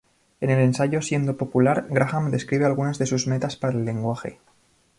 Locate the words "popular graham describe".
1.37-2.65